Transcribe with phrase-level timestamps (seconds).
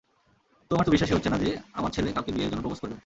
[0.71, 1.49] আমার তো বিশ্বাসই হচ্ছে না যে
[1.73, 2.95] আমার ছেলে কাওকে বিয়ের জন্য প্রপোজ করবে।